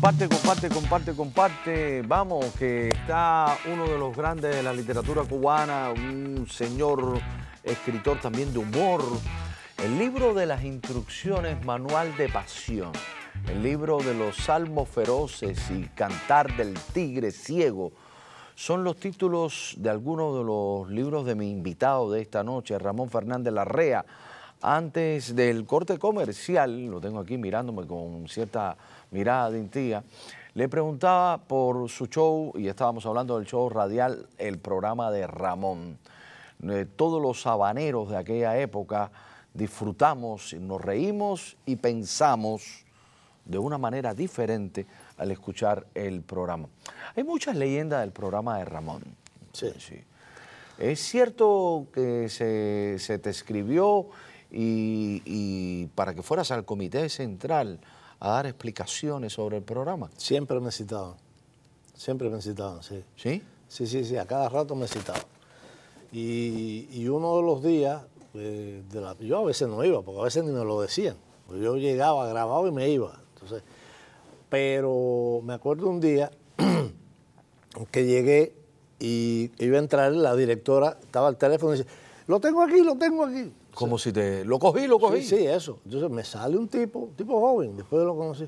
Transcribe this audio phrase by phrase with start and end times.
[0.00, 2.02] Comparte, comparte, comparte, comparte.
[2.02, 7.18] Vamos, que está uno de los grandes de la literatura cubana, un señor
[7.64, 9.02] escritor también de humor.
[9.76, 12.92] El libro de las instrucciones, Manual de Pasión.
[13.48, 17.90] El libro de los salmos feroces y Cantar del tigre ciego.
[18.54, 23.10] Son los títulos de algunos de los libros de mi invitado de esta noche, Ramón
[23.10, 24.04] Fernández Larrea.
[24.60, 28.76] Antes del corte comercial, lo tengo aquí mirándome con cierta
[29.10, 30.04] mirada de intía,
[30.54, 35.98] le preguntaba por su show, y estábamos hablando del show radial, el programa de Ramón.
[36.68, 39.10] Eh, todos los habaneros de aquella época
[39.54, 42.84] disfrutamos, nos reímos y pensamos
[43.44, 44.86] de una manera diferente
[45.16, 46.68] al escuchar el programa.
[47.16, 49.02] Hay muchas leyendas del programa de Ramón.
[49.52, 49.72] Sí.
[50.78, 54.08] Es cierto que se, se te escribió
[54.50, 57.80] y, y para que fueras al comité central
[58.20, 60.10] a dar explicaciones sobre el programa.
[60.16, 61.14] Siempre me citaban.
[61.94, 63.02] Siempre me citaban, sí.
[63.16, 63.42] ¿Sí?
[63.68, 65.22] Sí, sí, sí, a cada rato me citaban.
[66.12, 68.02] Y, y uno de los días,
[68.34, 71.16] eh, de la- yo a veces no iba, porque a veces ni me lo decían.
[71.50, 73.20] Yo llegaba, grababa y me iba.
[73.34, 73.62] Entonces,
[74.48, 76.30] pero me acuerdo un día
[77.90, 78.54] que llegué
[78.98, 81.88] y iba a entrar la directora, estaba al teléfono y dice,
[82.28, 83.50] lo tengo aquí, lo tengo aquí.
[83.74, 84.44] Como si te...
[84.44, 85.22] Lo cogí, lo cogí.
[85.22, 85.78] Sí, sí, eso.
[85.86, 88.46] Entonces me sale un tipo, un tipo joven, después lo conocí,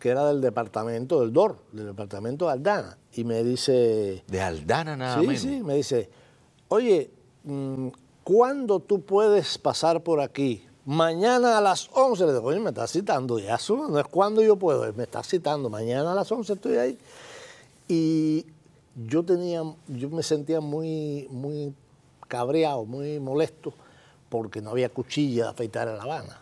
[0.00, 4.96] que era del departamento del DOR, del departamento de Aldana, y me dice, De Aldana
[4.96, 5.42] nada sí, menos.
[5.42, 6.10] sí, me dice,
[6.68, 7.08] oye,
[7.44, 7.88] mm,
[8.24, 10.66] ¿cuándo tú puedes pasar por aquí?
[10.84, 14.56] Mañana a las 11, le digo, oye, me estás citando, ya no es cuando yo
[14.56, 16.98] puedo, me estás citando, mañana a las 11 estoy ahí.
[17.86, 18.44] Y
[19.06, 21.72] yo tenía, yo me sentía muy, muy
[22.34, 23.72] cabreado, muy molesto,
[24.28, 26.40] porque no había cuchilla de afeitar en La Habana.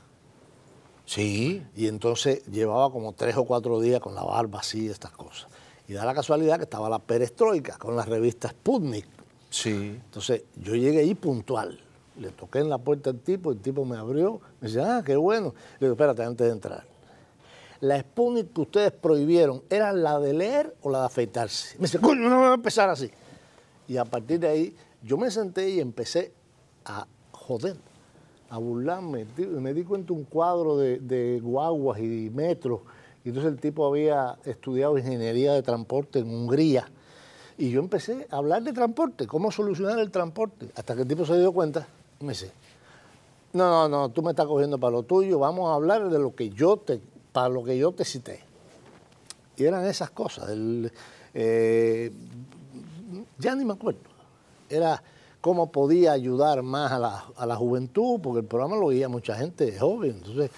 [1.05, 1.62] Sí.
[1.77, 5.48] Y entonces llevaba como tres o cuatro días con la barba así, estas cosas.
[5.87, 9.07] Y da la casualidad que estaba la perestroika con la revista Sputnik.
[9.51, 10.01] Sí.
[10.02, 11.79] Entonces yo llegué ahí puntual.
[12.19, 15.17] Le toqué en la puerta al tipo, el tipo me abrió, me dice, ah, qué
[15.17, 15.55] bueno.
[15.79, 16.85] Le digo, espérate, antes de entrar.
[17.81, 21.77] La Sputnik que ustedes prohibieron, ¿era la de leer o la de afeitarse?
[21.77, 23.11] Me dice, coño, no va a empezar así.
[23.89, 26.33] Y a partir de ahí, yo me senté y empecé
[26.85, 27.77] a joder,
[28.51, 29.27] a burlarme.
[29.36, 32.80] Me di cuenta un cuadro de, guaguas y metros.
[33.24, 36.89] Y entonces el tipo había estudiado ingeniería de transporte en Hungría.
[37.58, 40.70] Y yo empecé a hablar de transporte, cómo solucionar el transporte.
[40.74, 41.86] Hasta que el tipo se dio cuenta
[42.20, 42.51] y me dice,
[43.52, 46.34] no, no, no, tú me estás cogiendo para lo tuyo, vamos a hablar de lo
[46.34, 47.01] que yo te,
[47.33, 48.40] para lo que yo te cité.
[49.57, 50.51] Y eran esas cosas.
[51.34, 52.13] eh,
[53.39, 54.11] ya ni me acuerdo.
[54.72, 55.02] Era
[55.40, 59.34] cómo podía ayudar más a la, a la juventud, porque el programa lo veía mucha
[59.36, 60.12] gente joven.
[60.18, 60.50] Entonces,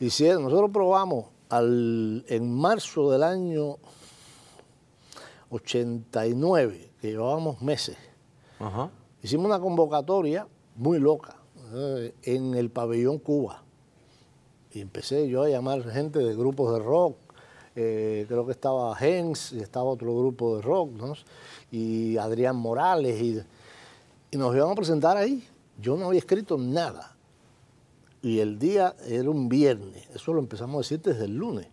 [0.00, 3.76] hicieron, nosotros probamos al, en marzo del año
[5.50, 7.96] 89, que llevábamos meses,
[8.58, 8.90] Ajá.
[9.22, 10.46] hicimos una convocatoria
[10.76, 11.36] muy loca
[11.74, 13.62] eh, en el pabellón Cuba.
[14.72, 17.16] Y empecé yo a llamar gente de grupos de rock.
[17.80, 21.14] eh, creo que estaba Hens y estaba otro grupo de rock, ¿no?
[21.70, 23.20] Y Adrián Morales.
[23.20, 23.40] Y,
[24.30, 25.46] y nos iban a presentar ahí.
[25.80, 27.16] Yo no había escrito nada.
[28.22, 30.08] Y el día era un viernes.
[30.14, 31.68] Eso lo empezamos a decir desde el lunes.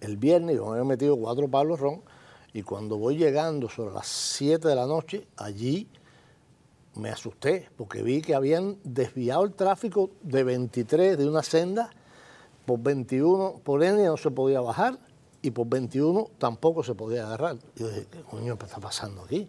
[0.00, 2.02] El viernes yo me había metido cuatro palos ron.
[2.52, 5.86] Y cuando voy llegando sobre las 7 de la noche, allí
[6.94, 11.90] me asusté porque vi que habían desviado el tráfico de 23 de una senda
[12.66, 14.98] por 21, por N no se podía bajar
[15.42, 17.56] y por 21 tampoco se podía agarrar.
[17.76, 19.48] Yo dije, ¿qué coño está pasando aquí?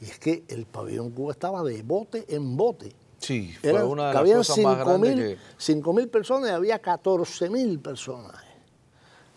[0.00, 2.94] Y es que el pabellón Cuba estaba de bote en bote.
[3.18, 5.82] Sí, fue Eran- una de las cosas más grandes 5.000 que...
[5.82, 8.34] 5.000 personas y había 14.000 personas.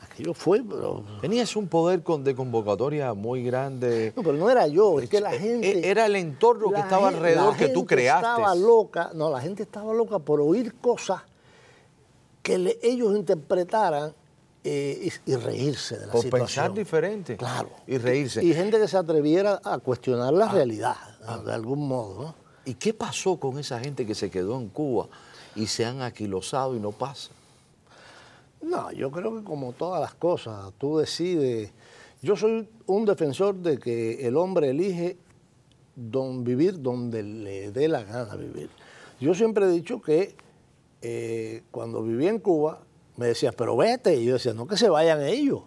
[0.01, 1.03] Aquello fue, pero...
[1.21, 4.13] Tenías un poder con- de convocatoria muy grande.
[4.15, 5.79] No, pero no era yo, es que la gente...
[5.79, 8.25] E- Era el entorno que estaba alrededor que tú creaste.
[8.27, 11.21] estaba loca, no, la gente estaba loca por oír cosas
[12.41, 14.13] que le- ellos interpretaran
[14.63, 16.47] eh, y, y reírse de la Por situación.
[16.47, 17.37] pensar diferente.
[17.37, 17.69] Claro.
[17.87, 18.43] Y reírse.
[18.43, 20.95] Y gente que se atreviera a cuestionar la realidad,
[21.45, 22.35] de algún modo, ¿no?
[22.65, 25.09] ¿Y qué pasó con esa gente que se quedó en Cuba
[25.55, 27.31] y se han aquilosado y no pasa?
[28.61, 31.71] No, yo creo que como todas las cosas, tú decides.
[32.21, 35.17] Yo soy un defensor de que el hombre elige
[35.95, 38.69] don, vivir donde le dé la gana vivir.
[39.19, 40.35] Yo siempre he dicho que
[41.01, 42.79] eh, cuando viví en Cuba,
[43.17, 44.15] me decías, pero vete.
[44.15, 45.61] Y yo decía, no que se vayan ellos,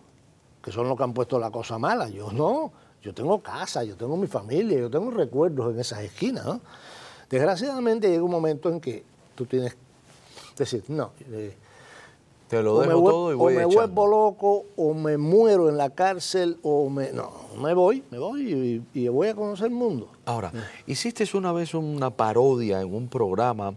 [0.62, 2.08] que son los que han puesto la cosa mala.
[2.08, 2.72] Yo no,
[3.02, 6.44] yo tengo casa, yo tengo mi familia, yo tengo recuerdos en esas esquinas.
[6.46, 6.60] ¿no?
[7.31, 9.04] Desgraciadamente llega un momento en que
[9.34, 9.78] tú tienes que
[10.64, 11.54] decir, no, eh,
[12.48, 13.76] Te lo o dejo vuel- todo y o voy me echando.
[13.76, 17.12] vuelvo loco, o me muero en la cárcel, o me.
[17.12, 20.08] No, me voy, me voy y, y voy a conocer el mundo.
[20.25, 20.52] Ahora,
[20.87, 23.75] hiciste una vez una parodia en un programa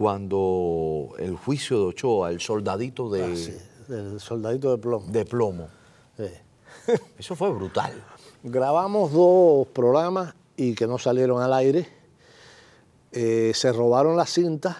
[0.00, 3.54] cuando el juicio de Ochoa, el soldadito de, Ah, sí,
[3.92, 5.06] el soldadito de plomo.
[5.12, 5.68] de plomo.
[6.16, 6.24] Sí.
[7.18, 7.92] Eso fue brutal.
[8.42, 11.86] Grabamos dos programas y que no salieron al aire.
[13.12, 14.74] Eh, se robaron las cintas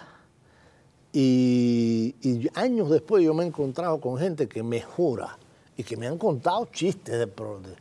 [1.13, 5.37] y, y años después yo me he encontrado con gente que me jura
[5.77, 7.75] y que me han contado chistes de, de-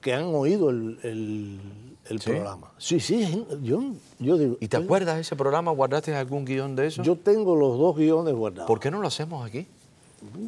[0.00, 1.60] que han oído el, el-
[2.08, 2.30] el ¿Sí?
[2.30, 2.72] programa.
[2.78, 3.82] Sí, sí, yo,
[4.18, 4.56] yo digo.
[4.60, 5.70] ¿Y te "Oye, acuerdas de ese programa?
[5.70, 7.02] ¿Guardaste algún guion de eso?
[7.02, 8.66] Yo tengo los dos guiones guardados.
[8.66, 9.66] ¿Por qué no lo hacemos aquí?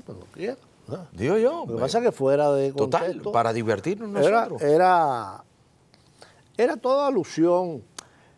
[0.05, 0.57] Cuando quiera,
[0.89, 1.07] ¿no?
[1.13, 1.65] Digo yo.
[1.67, 4.63] Lo que pasa es que fuera de Total, para divertirnos era, nosotros.
[4.63, 5.45] era,
[6.57, 7.83] era toda alusión.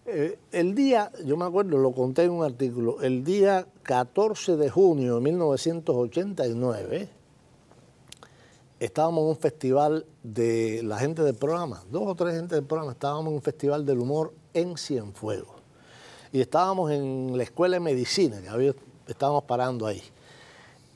[0.07, 4.69] Eh, el día, yo me acuerdo, lo conté en un artículo, el día 14 de
[4.69, 7.09] junio de 1989,
[8.81, 12.93] estábamos en un festival de la gente del programa, dos o tres gente del programa,
[12.93, 15.55] estábamos en un festival del humor en Cienfuegos.
[16.33, 18.75] Y estábamos en la escuela de medicina, que había-
[19.07, 20.03] estábamos parando ahí.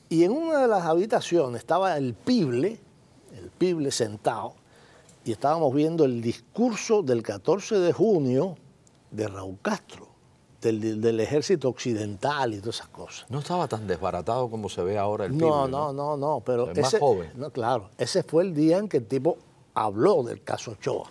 [0.09, 2.79] Y en una de las habitaciones estaba el pible,
[3.37, 4.53] el pible sentado,
[5.23, 8.55] y estábamos viendo el discurso del 14 de junio
[9.11, 10.08] de Raúl Castro,
[10.61, 13.25] del, del ejército occidental y todas esas cosas.
[13.29, 16.71] No estaba tan desbaratado como se ve ahora el No, pibe, no, no, no, pero
[16.71, 17.31] Es más ese, joven.
[17.35, 19.37] no, claro, ese fue el día en que el tipo
[19.73, 21.09] habló del caso Ochoa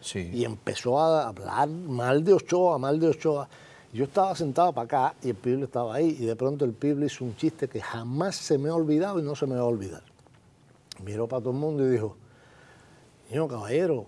[0.00, 0.30] Sí.
[0.32, 3.48] y empezó a hablar mal de Ochoa, mal de Ochoa.
[3.92, 7.06] Yo estaba sentado para acá y el pible estaba ahí y de pronto el pible
[7.06, 9.64] hizo un chiste que jamás se me ha olvidado y no se me va a
[9.64, 10.02] olvidar.
[11.04, 12.16] Miró para todo el mundo y dijo,
[13.28, 14.06] señor caballero,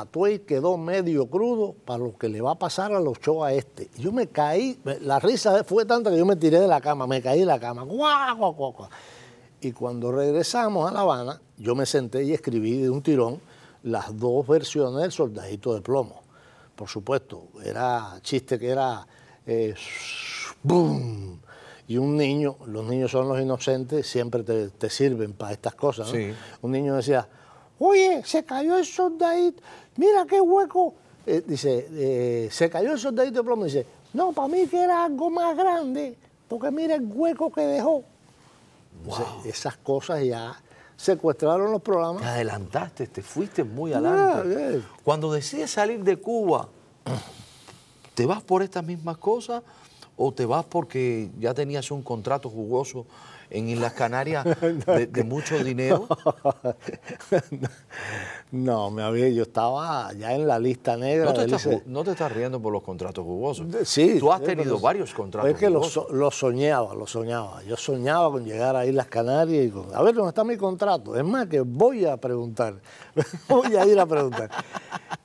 [0.00, 3.90] Atuey quedó medio crudo para lo que le va a pasar al Ochoa este.
[3.96, 7.06] Y yo me caí, la risa fue tanta que yo me tiré de la cama,
[7.06, 8.88] me caí de la cama, guau, guau, guau, guau.
[9.60, 13.40] Y cuando regresamos a La Habana, yo me senté y escribí de un tirón
[13.84, 16.22] las dos versiones del soldadito de plomo.
[16.74, 19.06] Por supuesto, era chiste que era
[19.46, 19.74] eh,
[20.62, 21.40] ¡boom!
[21.86, 26.08] Y un niño, los niños son los inocentes, siempre te, te sirven para estas cosas.
[26.08, 26.14] ¿no?
[26.14, 26.32] Sí.
[26.62, 27.28] Un niño decía,
[27.78, 29.62] oye, se cayó el soldadito,
[29.96, 30.94] mira qué hueco.
[31.26, 33.64] Eh, dice, eh, se cayó el soldadito de plomo.
[33.64, 36.16] Dice, no, para mí que era algo más grande,
[36.48, 38.02] porque mira el hueco que dejó.
[39.04, 40.60] Entonces, esas cosas ya
[40.96, 42.22] secuestraron los programas.
[42.22, 44.82] Te adelantaste, te fuiste muy adelante.
[45.02, 46.68] Cuando decides salir de Cuba,
[48.14, 49.62] ¿te vas por estas mismas cosas
[50.16, 53.06] o te vas porque ya tenías un contrato jugoso
[53.50, 54.44] en Islas Canarias
[54.86, 56.06] de, de mucho dinero?
[56.08, 56.54] No,
[58.52, 61.24] me había, yo estaba ya en la lista negra.
[61.24, 63.66] No te, del estás, no te estás riendo por los contratos jugosos.
[63.84, 64.18] Sí.
[64.20, 67.62] Tú has tenido varios contratos Es que lo, lo soñaba, lo soñaba.
[67.64, 71.16] Yo soñaba con llegar a Islas Canarias y con, a ver, ¿dónde está mi contrato?
[71.16, 72.74] Es más, que voy a preguntar.
[73.48, 74.50] voy a ir a preguntar.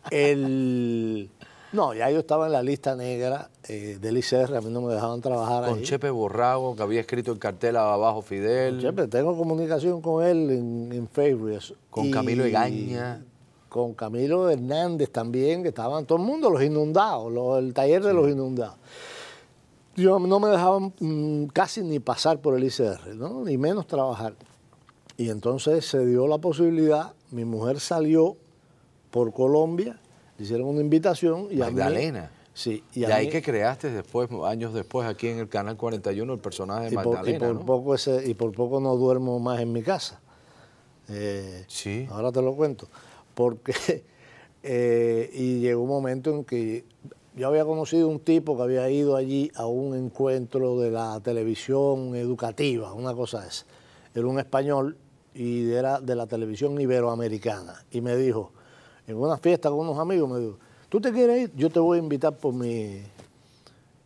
[0.10, 1.30] El,
[1.74, 4.94] no, ya yo estaba en la lista negra eh, del ICR, a mí no me
[4.94, 5.84] dejaban trabajar Con ahí.
[5.84, 8.80] Chepe Borrago, que había escrito el cartel abajo Fidel.
[8.82, 11.50] Chepe, tengo comunicación con él en, en Facebook.
[11.50, 11.76] eso.
[11.90, 13.24] Con Y Camilo Egaña.
[13.70, 18.14] Con Camilo Hernández también, que estaban todo el mundo, los inundados, los- el taller de
[18.14, 18.76] los inundados.
[19.96, 23.44] Yo no me dejaban mm, casi ni pasar por el ICR, ¿no?
[23.44, 24.34] ni menos trabajar.
[25.18, 28.38] Y entonces se dio la posibilidad, mi mujer salió
[29.10, 30.00] por Colombia,
[30.38, 32.32] le hicieron una invitación y a mí- Magdalena.
[32.54, 35.78] sí, y Y a ahí mí- que creaste después, años después, aquí en el Canal
[35.78, 37.66] 41, el personaje de y por, y Magdalena, por ¿no?
[37.66, 40.20] poco ese, y por poco no duermo más en mi casa.
[41.10, 42.08] Eh, Sí.
[42.10, 42.88] Ahora te lo cuento.
[43.34, 43.74] Porque
[44.64, 46.86] eh, y llegó un momento en que
[47.36, 52.16] yo había conocido un tipo que había ido allí a un encuentro de la televisión
[52.16, 53.66] educativa, una cosa esa.
[54.16, 54.98] Era un español
[55.36, 57.86] y era de la televisión iberoamericana.
[57.92, 58.52] Y me dijo,
[59.08, 60.58] en una fiesta con unos amigos, me dijo,
[60.90, 61.52] ¿tú te quieres ir?
[61.56, 63.02] Yo te voy a invitar por mi...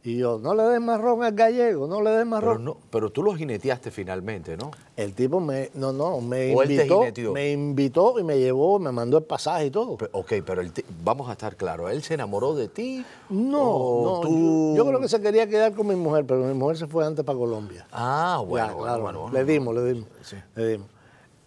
[0.04, 2.66] Y yo, no le des marrón al gallego, no le des Pero, marrón.
[2.66, 4.72] no, pero tú lo jineteaste finalmente, ¿no?
[4.96, 8.80] El tipo me, no, no, me ¿O él te invitó, me invitó y me llevó,
[8.80, 9.98] me mandó el pasaje y todo.
[9.98, 10.72] Pe- Ok, pero el
[11.04, 13.06] vamos a estar claros, ¿él se enamoró de ti?
[13.30, 14.74] No, ¿O no, tú...
[14.76, 17.06] yo, yo creo que se quería quedar con mi mujer, pero mi mujer se fue
[17.06, 17.86] antes para Colombia.
[17.92, 20.38] Ah, bueno, Ya, bueno, claro, bueno, bueno, le dimos, le dimos, Sí.
[20.56, 20.88] le dimos.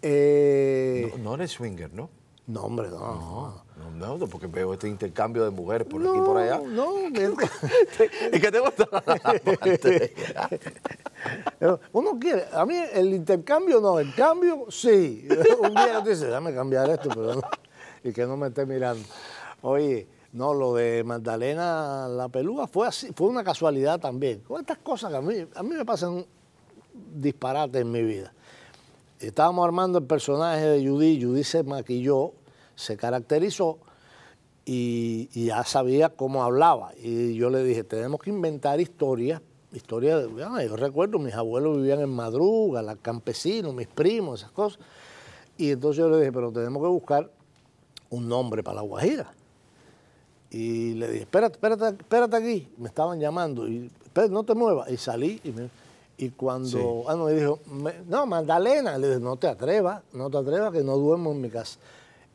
[0.01, 2.09] Eh, No, no eres swinger, ¿no?
[2.47, 2.97] No, hombre, no.
[2.97, 3.65] no.
[3.97, 6.59] No, no, porque veo este intercambio de mujeres por aquí y por allá.
[6.59, 7.09] No, no,
[8.33, 8.87] ¿Y qué te gusta?
[11.91, 15.27] Uno quiere, a mí el intercambio no, el cambio sí.
[15.59, 17.41] Un día tú dices, déjame cambiar esto, pero no.
[18.03, 19.03] Y que no me esté mirando.
[19.61, 24.39] Oye, no, lo de Magdalena la pelúa fue así, fue una casualidad también.
[24.41, 26.25] Con estas cosas que a mí, a mí me pasan
[26.93, 28.33] disparates en mi vida.
[29.19, 32.33] Estábamos armando el personaje de Judy, Judy se maquilló,
[32.75, 33.79] se caracterizó
[34.65, 36.91] y, ya sabía cómo hablaba.
[37.01, 39.41] Y yo le dije, tenemos que inventar historias,
[39.71, 44.79] historias, de, yo recuerdo, mis abuelos vivían en Madruga, los campesinos, mis primos, esas cosas.
[45.57, 47.31] Y entonces yo le dije, pero tenemos que buscar
[48.09, 49.31] un nombre para la Guajira.
[50.51, 52.67] Y le dije, espérate, espérate, espérate aquí.
[52.77, 53.67] Me estaban llamando.
[53.67, 53.91] Y,
[54.29, 54.89] no te muevas.
[54.89, 55.53] Y salí y,
[56.17, 57.59] y cuando, ah, no, me dijo,
[58.07, 58.97] no, Magdalena.
[58.97, 61.77] Le dije, no te atrevas, no te atrevas que no duermo en mi casa.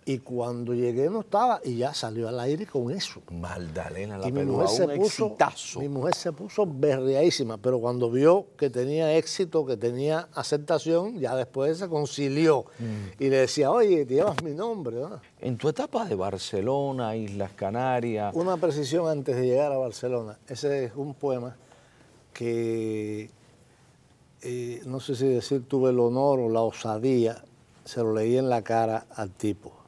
[0.04, 3.20] Y cuando llegué no estaba y ya salió al aire con eso.
[3.30, 5.36] Magdalena, la y mi mujer se puso,
[5.78, 11.36] Mi mujer se puso berreadísima, pero cuando vio que tenía éxito, que tenía aceptación, ya
[11.36, 12.64] después se concilió.
[12.78, 13.22] Mm.
[13.22, 14.96] Y le decía, oye, te llevas mi nombre.
[15.40, 18.34] En tu etapa de Barcelona, Islas Canarias...
[18.34, 20.38] Una precisión antes de llegar a Barcelona.
[20.48, 21.56] Ese es un poema
[22.32, 23.30] que,
[24.42, 27.44] eh, no sé si decir tuve el honor o la osadía,
[27.84, 29.80] se lo leí en la cara al tipo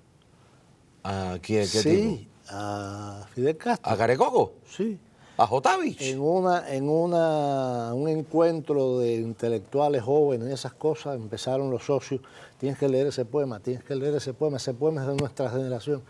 [1.04, 1.62] ¿A quién?
[1.62, 3.92] ¿Qué sí, a Fidel Castro.
[3.92, 4.52] ¿A Carecoco?
[4.68, 4.98] Sí.
[5.36, 6.00] ¿A Jotavich?
[6.02, 12.20] En, una, en una, un encuentro de intelectuales jóvenes y esas cosas, empezaron los socios,
[12.58, 15.50] tienes que leer ese poema, tienes que leer ese poema, ese poema es de nuestra
[15.50, 16.02] generación.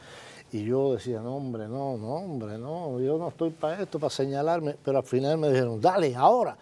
[0.50, 4.10] Y yo decía, no, hombre, no, no, hombre, no, yo no estoy para esto, para
[4.10, 6.58] señalarme, pero al final me dijeron, dale, ahora.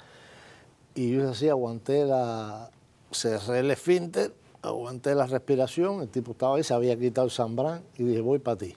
[1.01, 2.71] Y yo así aguanté la,
[3.11, 7.83] cerré el esfínter aguanté la respiración, el tipo estaba ahí, se había quitado el sambrán
[7.97, 8.75] y dije, voy para ti.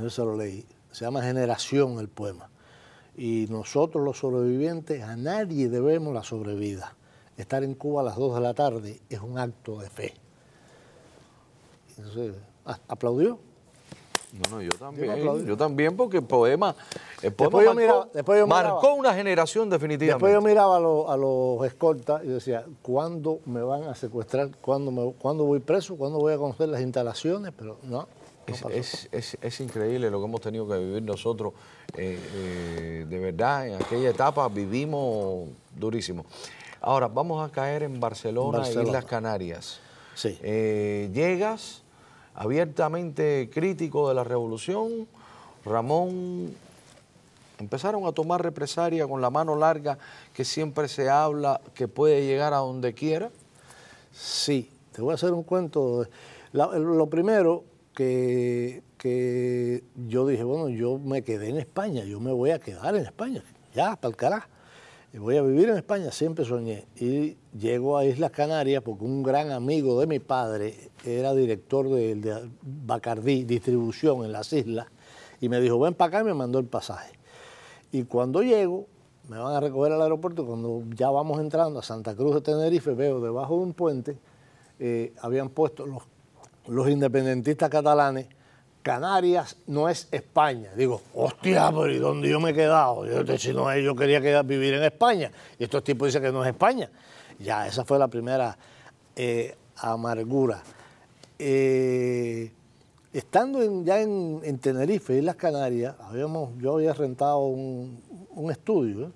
[0.00, 0.64] Yo se lo leí.
[0.90, 2.48] Se llama Generación el poema.
[3.18, 6.96] Y nosotros los sobrevivientes, a nadie debemos la sobrevida.
[7.36, 10.14] Estar en Cuba a las 2 de la tarde es un acto de fe.
[11.98, 12.34] Entonces,
[12.88, 13.38] aplaudió.
[14.32, 15.46] No, no, yo también.
[15.46, 16.74] Yo, también porque el poema,
[17.22, 17.74] el poema
[18.46, 20.26] marcó, una generación definitivamente.
[20.26, 24.50] Después yo miraba a los, a los escoltas y decía, ¿cuándo me van a secuestrar?
[24.60, 25.96] ¿Cuándo, me, ¿Cuándo voy preso?
[25.96, 27.52] ¿Cuándo voy a conocer las instalaciones?
[27.56, 28.06] Pero no.
[28.46, 31.52] es, es, es, increíble lo que hemos tenido que vivir nosotros.
[31.96, 36.24] Eh, eh, de verdad, en aquella etapa vivimos durísimo.
[36.80, 39.80] Ahora, vamos a caer en Barcelona, y Islas Canarias.
[40.14, 40.38] Sí.
[40.42, 41.82] Eh, llegas
[42.40, 45.06] abiertamente crítico de la revolución,
[45.62, 46.54] Ramón
[47.58, 49.98] empezaron a tomar represalia con la mano larga
[50.32, 53.28] que siempre se habla que puede llegar a donde quiera.
[54.10, 56.06] Sí, te voy a hacer un cuento.
[56.52, 57.62] lo primero
[57.94, 62.96] que, que yo dije, bueno, yo me quedé en España, yo me voy a quedar
[62.96, 63.44] en España,
[63.74, 64.48] ya, para el carajo
[65.18, 66.84] voy a vivir en España, siempre soñé.
[66.96, 72.50] Y llego a Islas Canarias porque un gran amigo de mi padre era director de,
[72.62, 74.86] Bacardí, distribución en las islas,
[75.40, 77.12] y me dijo, ven para acá y me mandó el pasaje.
[77.92, 78.86] Y cuando llego,
[79.28, 82.92] me van a recoger al aeropuerto, cuando ya vamos entrando a Santa Cruz de Tenerife,
[82.92, 84.18] veo debajo de un puente,
[84.78, 86.02] eh, habían puesto los,
[86.66, 88.26] los independentistas catalanes
[88.82, 90.70] Canarias no es España.
[90.74, 93.04] Digo, hostia, pero ¿y dónde yo me he quedado?
[93.06, 95.30] Yo, si no, yo quería quedar, vivir en España.
[95.58, 96.90] Y estos tipos dicen que no es España.
[97.38, 98.56] Ya, esa fue la primera
[99.14, 100.62] eh, amargura.
[101.42, 102.52] Eh,
[103.12, 107.98] estando ya en, en, Tenerife, en las Canarias, habíamos, yo había rentado un,
[108.50, 109.10] estudio ¿eh?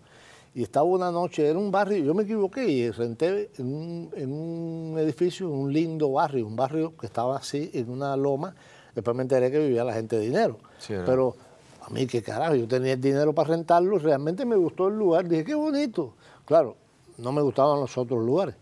[0.54, 4.32] y estaba una noche, en un barrio, yo me equivoqué y renté en un, en
[4.32, 8.54] un edificio, un lindo barrio, un barrio que estaba así en una loma
[8.94, 10.58] Después me enteré que vivía la gente de dinero.
[10.88, 11.34] Pero
[11.82, 15.28] a mí, qué carajo, yo tenía el dinero para rentarlo, realmente me gustó el lugar.
[15.28, 16.14] Dije, qué bonito.
[16.44, 16.76] Claro,
[17.18, 18.54] no me gustaban los otros lugares.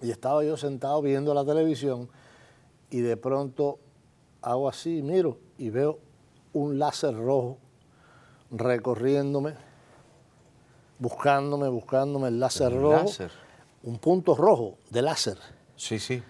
[0.00, 2.08] Y estaba yo sentado viendo la televisión
[2.92, 3.78] y de pronto
[4.42, 5.98] hago así, miro y veo
[6.52, 7.56] un láser rojo
[8.50, 9.54] recorriéndome,
[10.98, 13.10] buscándome, buscándome el láser rojo.
[13.82, 15.38] Un punto rojo de láser.
[15.74, 16.22] Sí, sí.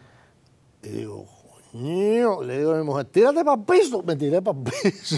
[0.84, 1.26] Y digo,
[1.74, 4.02] le digo a mi mujer, tírate para el piso.
[4.04, 5.16] Me tiré para el piso.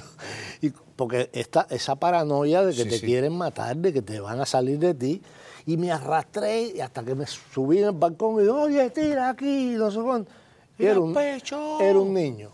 [0.63, 4.47] Y porque esta, esa paranoia de que te quieren matar, de que te van a
[4.47, 5.23] salir de ti.
[5.67, 9.75] Y me arrastré hasta que me subí en el balcón y digo, oye, tira aquí,
[9.77, 10.31] no sé cuánto.
[10.79, 12.51] Era un, era un niño.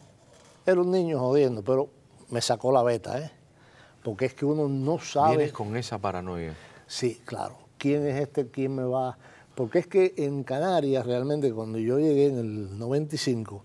[0.66, 1.88] Era un niño jodiendo, pero
[2.28, 3.30] me sacó la beta, ¿eh?
[4.02, 5.36] Porque es que uno no sabe.
[5.36, 6.54] Vienes con esa paranoia.
[6.86, 7.56] Sí, claro.
[7.78, 8.48] ¿Quién es este?
[8.48, 9.18] ¿Quién me va?
[9.54, 13.64] Porque es que en Canarias, realmente, cuando yo llegué en el 95,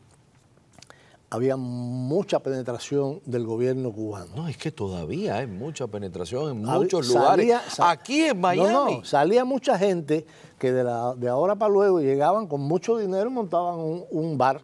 [1.36, 4.36] había mucha penetración del gobierno cubano.
[4.36, 7.54] No, es que todavía hay mucha penetración en muchos lugares.
[7.80, 8.98] Aquí en Miami.
[8.98, 10.26] No, salía mucha gente
[10.58, 13.76] que de, la, de ahora para luego llegaban con mucho dinero y montaban
[14.10, 14.62] un, bar.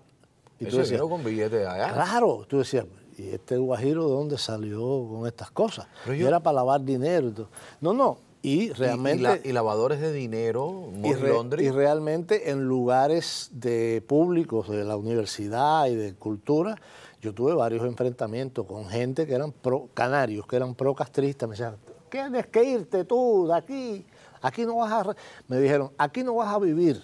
[0.59, 1.93] Y tú decías, con billetes allá.
[1.93, 2.85] Claro, tú decías,
[3.17, 5.87] ¿y este guajiro de dónde salió con estas cosas?
[6.05, 7.31] Pero era para lavar dinero.
[7.79, 9.41] No, no, y realmente...
[9.43, 15.95] Y, lavadores de dinero, y, y, realmente en lugares de públicos de la universidad y
[15.95, 16.75] de cultura,
[17.21, 21.53] yo tuve varios enfrentamientos con gente que eran pro canarios, que eran pro castristas, me
[21.53, 21.77] decían,
[22.09, 24.05] tienes que irte tú de aquí,
[24.41, 25.15] aquí no vas a...
[25.47, 27.01] Me dijeron, aquí no vas a vivir,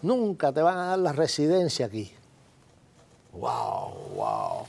[0.00, 2.12] nunca te van a dar la residencia aquí.
[3.32, 4.65] Wow, wow.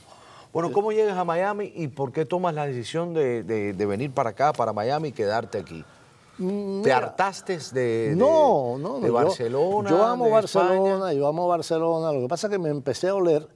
[0.58, 4.52] Bueno, ¿cómo llegas a Miami y por qué tomas la decisión de, venir para acá,
[4.52, 5.84] para Miami y quedarte aquí?
[6.36, 9.88] Mm, ¿Te hartaste de, no, no, de Barcelona?
[9.88, 12.10] Yo, amo Barcelona, yo amo Barcelona.
[12.10, 13.46] Lo que pasa es que me empecé a oler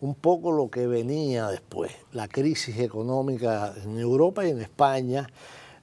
[0.00, 5.28] un poco lo que venía después, la crisis económica en Europa y en España,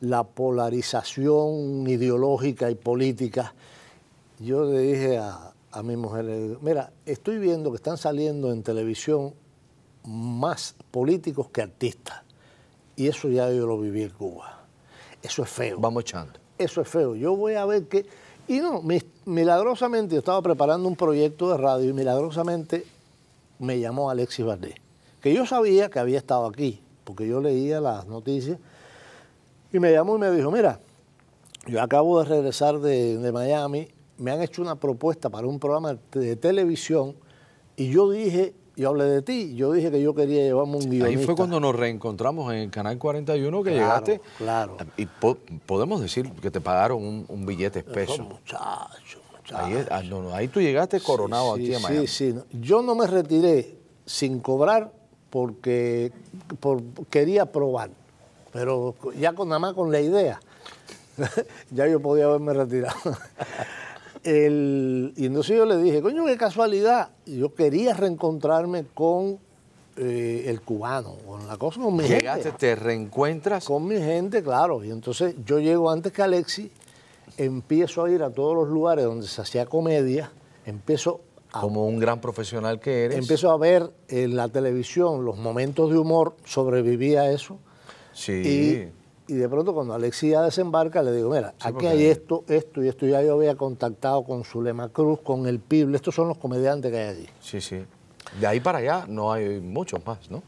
[0.01, 3.53] la polarización ideológica y política.
[4.37, 6.25] Yo le dije a, a mi mujer,
[6.59, 9.33] mira, estoy viendo que están saliendo en televisión
[10.05, 12.21] más políticos que artistas.
[12.95, 14.59] Y eso ya yo lo viví en Cuba.
[15.21, 15.79] Eso es feo.
[15.79, 16.33] Vamos echando.
[16.57, 17.15] Eso es feo.
[17.15, 18.05] Yo voy a ver que...
[18.47, 18.83] Y no,
[19.25, 22.85] milagrosamente yo estaba preparando un proyecto de radio y milagrosamente
[23.59, 24.75] me llamó Alexis Valdés,
[25.21, 28.57] que yo sabía que había estado aquí, porque yo leía las noticias,
[29.71, 30.79] y me llamó y me dijo, mira,
[31.67, 35.97] yo acabo de regresar de, de Miami, me han hecho una propuesta para un programa
[36.11, 37.15] de televisión,
[37.77, 41.05] y yo dije, yo hablé de ti, yo dije que yo quería llevarme un guionista.
[41.05, 44.21] Ahí fue cuando nos reencontramos en el Canal 41 que llegaste.
[44.39, 44.75] Claro.
[44.97, 48.23] Y podemos decir que te pagaron un, billete espeso.
[48.23, 49.19] Muchacho,
[49.53, 50.01] Ahí, ah,
[50.33, 52.07] ahí, tú llegaste coronado aquí a Miami.
[52.07, 52.39] Sí, sí.
[52.53, 54.91] Yo no me retiré sin cobrar
[55.29, 56.11] porque
[57.09, 57.91] quería probar,
[58.51, 60.39] pero ya con nada más con la idea,
[61.69, 62.97] ya yo podía haberme retirado.
[64.23, 67.09] El, y entonces yo le dije, coño, qué casualidad.
[67.25, 69.39] Yo quería reencontrarme con
[69.97, 73.65] eh, el cubano, con la cosa con mi Llegaste, te reencuentras.
[73.65, 74.83] Con mi gente, claro.
[74.83, 76.71] Y entonces yo llego antes que Alexi,
[77.37, 80.31] empiezo a ir a todos los lugares donde se hacía comedia,
[80.65, 83.17] empiezo a, Como un gran profesional que eres.
[83.17, 87.59] Empiezo a ver en la televisión los momentos de humor, sobreviví a eso.
[88.13, 88.31] Sí.
[88.31, 89.00] Y
[89.33, 93.05] de pronto cuando Alexia desembarca le digo, mira, aquí hay esto, esto y esto.
[93.05, 96.97] Ya yo había contactado con Zulema Cruz, con El Pible, estos son los comediantes que
[96.97, 97.27] hay allí.
[97.39, 97.83] Sí, sí.
[98.39, 100.41] De ahí para allá no hay muchos más, ¿no?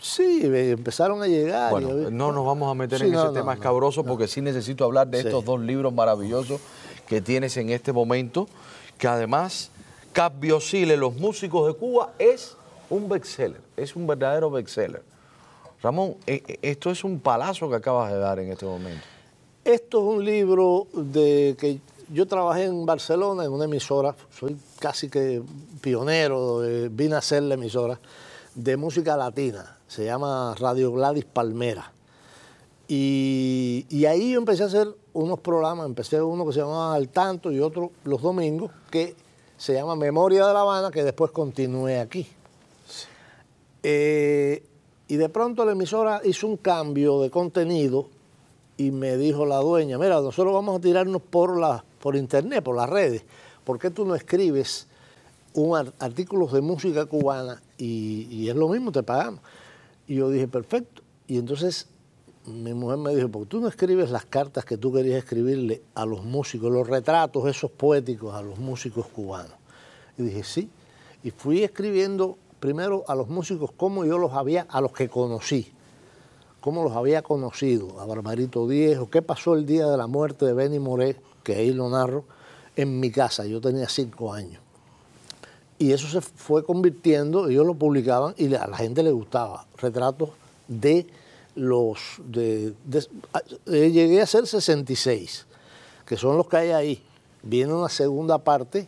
[0.00, 1.70] Sí, empezaron a llegar.
[1.70, 5.20] Bueno, no nos vamos a meter en ese tema escabroso porque sí necesito hablar de
[5.20, 6.60] estos dos libros maravillosos
[7.06, 8.48] que tienes en este momento,
[8.96, 9.70] que además
[10.12, 12.56] Cap Biosile, Los Músicos de Cuba, es
[12.88, 15.02] un bestseller, es un verdadero bestseller.
[15.82, 19.04] Ramón, e, e, esto es un palazo que acabas de dar en este momento.
[19.64, 21.80] Esto es un libro de que
[22.12, 25.42] yo trabajé en Barcelona en una emisora, soy casi que
[25.80, 27.98] pionero, vine a hacer la emisora
[28.54, 31.92] de música latina, se llama Radio Gladys Palmera.
[32.88, 37.08] Y, y, ahí yo empecé a hacer unos programas, empecé uno que se llamaba Al
[37.08, 39.14] Tanto y otro los domingos, que
[39.56, 42.26] se llama Memoria de La Habana, que después continué aquí.
[43.84, 44.64] Eh,
[45.10, 48.06] y de pronto la emisora hizo un cambio de contenido
[48.76, 52.76] y me dijo la dueña, mira, nosotros vamos a tirarnos por, la, por internet, por
[52.76, 53.24] las redes.
[53.64, 54.86] ¿Por qué tú no escribes
[55.52, 59.40] un artículos de música cubana y, es lo mismo, te pagamos?
[60.06, 61.02] Y yo dije, perfecto.
[61.26, 61.88] Y entonces
[62.46, 65.82] mi mujer me dijo, ¿por qué tú no escribes las cartas que tú querías escribirle
[65.96, 69.56] a los músicos, los retratos esos poéticos a los músicos cubanos?
[70.16, 70.70] Y dije, sí.
[71.24, 75.72] Y fui escribiendo primero a los músicos como yo los había, a los que conocí,
[76.60, 80.44] cómo los había conocido, a Barbarito Díez, o qué pasó el día de la muerte
[80.44, 82.24] de Benny Moré, que ahí lo narro,
[82.76, 84.60] en mi casa, yo tenía cinco años.
[85.78, 90.30] Y eso se fue convirtiendo, ellos lo publicaban y a la gente le gustaba, retratos
[90.68, 91.06] de
[91.54, 91.98] los...
[92.26, 92.74] De,
[93.66, 95.46] eh, llegué a ser 66,
[96.04, 97.02] que son los que hay ahí.
[97.42, 98.86] Viene una segunda parte.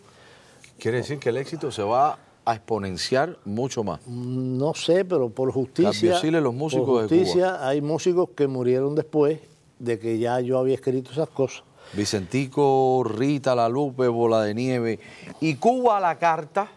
[0.78, 4.06] Quiere decir que el éxito se va a exponenciar mucho más.
[4.06, 9.40] No sé, pero por justicia, los músicos por justicia hay músicos que murieron después
[9.78, 11.64] de que ya yo había escrito esas cosas.
[11.92, 14.98] Vicentico, Rita La Lupe, Bola de Nieve.
[15.40, 16.70] ¿Y Cuba a la carta?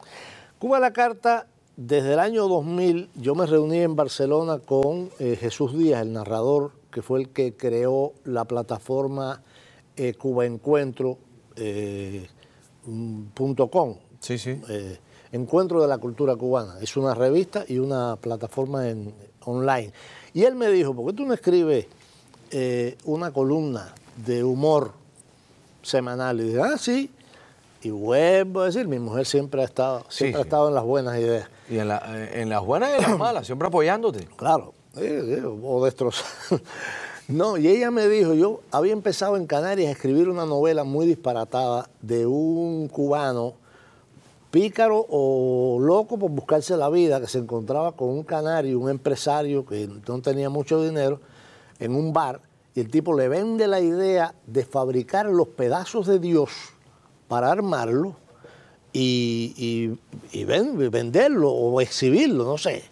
[0.59, 1.47] Cuba a la carta,
[1.77, 6.71] desde el año 2000, yo me reuní en Barcelona con eh, Jesús Díaz, el narrador,
[6.91, 9.41] que fue el que creó la plataforma
[9.95, 11.17] eh, cubaencuentro.com.
[11.57, 12.27] Eh,
[14.19, 14.61] sí, sí.
[15.35, 16.75] Encuentro de la Cultura Cubana.
[16.79, 19.91] Es una revista y una plataforma en, online.
[20.33, 21.87] Y él me dijo, ¿por qué tú no escribes
[22.51, 23.93] eh, una columna
[24.25, 24.93] de humor
[25.81, 26.39] semanal?
[26.39, 27.11] Y dije, ah, sí.
[27.81, 31.19] Y vuelvo a decir, mi mujer siempre ha estado, siempre ha estado en las buenas
[31.19, 31.49] ideas.
[31.69, 34.29] Y en, en las buenas y en las malas, siempre apoyándote.
[34.37, 34.73] Claro,
[35.63, 36.63] o destrozando.
[37.27, 41.07] No, y ella me dijo, yo había empezado en Canarias a escribir una novela muy
[41.07, 43.55] disparatada de un cubano
[44.55, 49.65] pícaro o loco por buscarse la vida, que se encontraba con un canario, un empresario
[49.65, 51.19] que no tenía mucho dinero,
[51.77, 52.39] en un bar,
[52.73, 56.51] y el tipo le vende la idea de fabricar los pedazos de Dios
[57.27, 58.15] para armarlo
[58.93, 59.97] y,
[60.89, 62.85] venderlo o exhibirlo, no sé.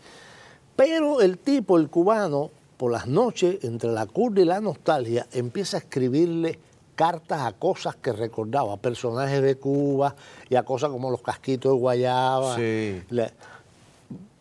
[0.76, 5.78] Pero el tipo, el cubano, por las noches, entre la curva y la nostalgia, empieza
[5.78, 6.60] a escribirle
[6.96, 10.16] cartas a cosas que recordaba, personajes de Cuba
[10.50, 12.56] y a cosas como los casquitos de Guayaba.
[12.56, 13.02] Sí.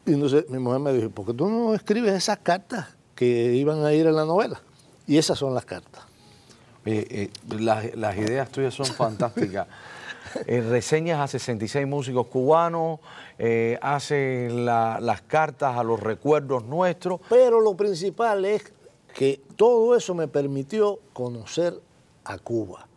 [0.07, 3.85] y entonces mi mujer me dijo, ¿por qué tú no escribes esas cartas que iban
[3.85, 4.61] a ir en la novela?
[5.07, 6.05] Y esas son las cartas.
[6.85, 9.67] Eh, eh, las, ideas tuyas son fantásticas.
[10.47, 13.01] Eh, reseñas a 66 músicos cubanos,
[13.83, 17.21] hace las cartas a los recuerdos nuestros.
[17.29, 18.73] Pero lo principal es
[19.13, 21.79] que todo eso me permitió conocer
[22.25, 22.89] a Cuba.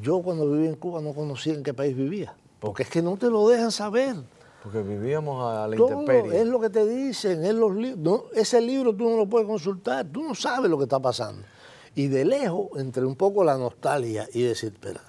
[0.00, 3.16] Yo cuando viví en Cuba no conocía en qué país vivía, porque es que no
[3.16, 4.16] te lo dejan saber.
[4.62, 8.24] Porque vivíamos a la Todo Es lo que te dicen, es los libros.
[8.34, 11.42] ese libro tú no lo puedes consultar, tú no sabes lo que está pasando.
[11.94, 15.00] Y de lejos, entre un poco la nostalgia y decir, espera,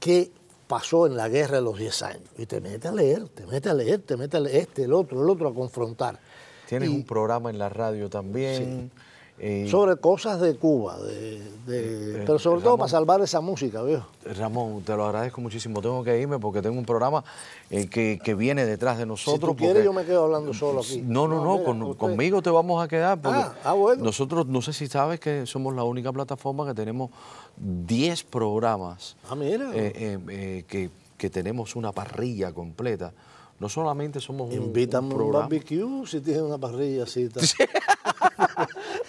[0.00, 0.32] ¿qué
[0.66, 2.28] pasó en la guerra de los 10 años?
[2.38, 4.94] Y te metes a leer, te metes a leer, te metes a leer este, el
[4.94, 6.18] otro, el otro, a confrontar.
[6.66, 8.90] Tienes un programa en la radio también.
[9.38, 11.36] Eh, sobre cosas de Cuba, de,
[11.68, 14.06] eh, pero sobre todo para salvar esa música, viejo.
[14.38, 15.82] Ramón, te lo agradezco muchísimo.
[15.82, 17.22] Tengo que irme porque tengo un programa
[17.68, 19.50] eh, que, viene detrás de nosotros.
[19.50, 21.02] Si tú quieres, yo me quedo hablando solo aquí.
[21.04, 23.20] No, no, no, conmigo te vamos a quedar.
[23.20, 24.04] Porque ah, ah, bueno.
[24.04, 27.10] Nosotros, no sé si sabes que somos la única plataforma que tenemos
[27.58, 29.16] 10 programas.
[29.28, 29.70] Ah, mira.
[29.70, 33.12] que, que tenemos una parrilla completa
[33.58, 37.28] no solamente somos un, Invítame un, un barbecue si tienes una parrilla así.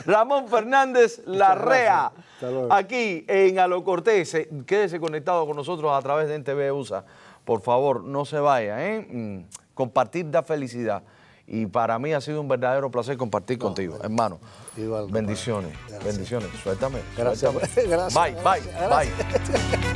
[0.07, 2.13] Ramón Fernández Larrea,
[2.69, 4.33] aquí en Alo Cortés.
[4.35, 7.03] Eh, quédese conectado con nosotros a través de NTV USA.
[7.43, 8.87] Por favor, no se vaya.
[8.87, 9.05] ¿eh?
[9.09, 9.39] Mm,
[9.73, 11.03] compartir da felicidad.
[11.45, 14.39] Y para mí ha sido un verdadero placer compartir contigo, hermano.
[15.09, 16.49] bendiciones, bendiciones.
[16.63, 16.99] Suéltame.
[17.15, 17.53] Gracias.
[18.13, 19.93] bye, bye, bye.